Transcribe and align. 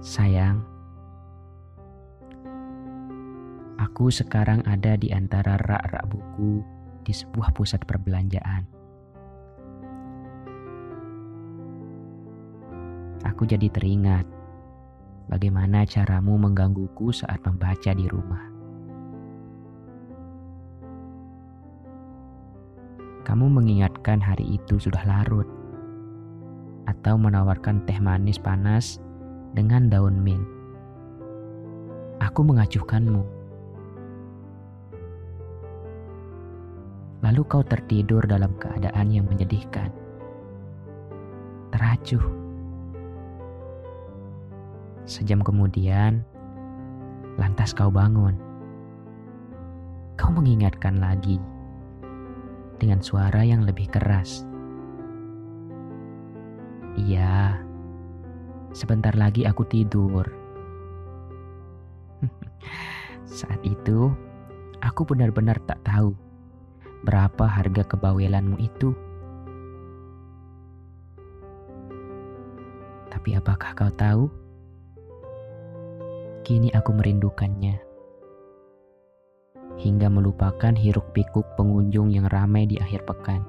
Sayang, 0.00 0.64
aku 3.76 4.08
sekarang 4.08 4.64
ada 4.64 4.96
di 4.96 5.12
antara 5.12 5.60
rak-rak 5.60 6.08
buku 6.08 6.64
di 7.04 7.12
sebuah 7.12 7.52
pusat 7.52 7.84
perbelanjaan. 7.84 8.64
Aku 13.28 13.44
jadi 13.44 13.68
teringat 13.68 14.24
bagaimana 15.28 15.84
caramu 15.84 16.40
menggangguku 16.40 17.12
saat 17.12 17.44
membaca 17.44 17.92
di 17.92 18.08
rumah. 18.08 18.48
Kamu 23.28 23.52
mengingatkan 23.52 24.16
hari 24.24 24.56
itu 24.56 24.80
sudah 24.80 25.04
larut, 25.04 25.44
atau 26.88 27.20
menawarkan 27.20 27.84
teh 27.84 28.00
manis 28.00 28.40
panas 28.40 28.96
dengan 29.54 29.90
daun 29.90 30.22
mint. 30.22 30.46
Aku 32.20 32.46
mengacuhkanmu. 32.46 33.22
Lalu 37.20 37.42
kau 37.48 37.60
tertidur 37.64 38.24
dalam 38.24 38.56
keadaan 38.56 39.12
yang 39.12 39.28
menyedihkan. 39.28 39.92
Teracuh. 41.74 42.24
Sejam 45.04 45.42
kemudian, 45.42 46.24
lantas 47.36 47.74
kau 47.76 47.92
bangun. 47.92 48.36
Kau 50.16 50.30
mengingatkan 50.32 51.00
lagi 51.00 51.40
dengan 52.80 53.04
suara 53.04 53.44
yang 53.44 53.68
lebih 53.68 53.88
keras. 53.92 54.48
Iya, 56.96 57.60
Sebentar 58.70 59.10
lagi 59.18 59.42
aku 59.42 59.66
tidur. 59.66 60.22
Saat 63.26 63.58
itu, 63.66 64.14
aku 64.78 65.02
benar-benar 65.02 65.58
tak 65.66 65.82
tahu 65.82 66.14
berapa 67.02 67.44
harga 67.50 67.82
kebawelanmu 67.82 68.62
itu. 68.62 68.94
Tapi 73.10 73.34
apakah 73.34 73.74
kau 73.74 73.92
tahu? 73.98 74.24
Kini 76.46 76.70
aku 76.70 76.94
merindukannya. 76.94 77.74
Hingga 79.82 80.08
melupakan 80.12 80.74
hiruk 80.78 81.10
pikuk 81.10 81.58
pengunjung 81.58 82.14
yang 82.14 82.30
ramai 82.30 82.70
di 82.70 82.78
akhir 82.78 83.02
pekan. 83.02 83.42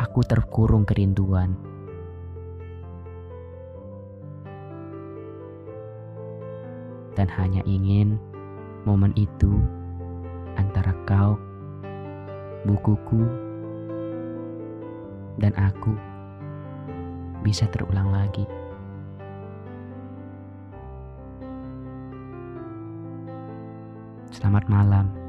Aku 0.00 0.24
terkurung 0.24 0.88
kerinduan 0.88 1.71
dan 7.16 7.28
hanya 7.28 7.60
ingin 7.68 8.16
momen 8.88 9.12
itu 9.14 9.60
antara 10.56 10.92
kau, 11.04 11.38
bukuku, 12.64 13.22
dan 15.40 15.52
aku 15.56 15.94
bisa 17.42 17.66
terulang 17.70 18.12
lagi. 18.12 18.44
Selamat 24.32 24.64
malam. 24.66 25.21